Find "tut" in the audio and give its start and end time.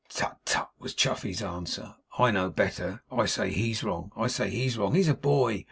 0.09-0.35, 0.45-0.67